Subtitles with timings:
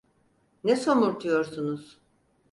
[0.63, 1.99] Ne somurtuyorsunuz?